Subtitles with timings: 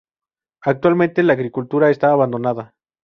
[0.63, 2.73] Actualmente la agricultura esta abandonada.